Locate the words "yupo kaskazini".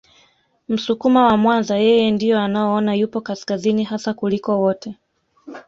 2.95-3.83